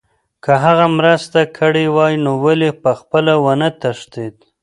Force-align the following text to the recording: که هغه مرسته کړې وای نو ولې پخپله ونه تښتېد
که 0.43 0.53
هغه 0.63 0.85
مرسته 0.97 1.39
کړې 1.57 1.85
وای 1.95 2.13
نو 2.25 2.31
ولې 2.43 2.69
پخپله 2.83 3.33
ونه 3.45 3.69
تښتېد 3.81 4.35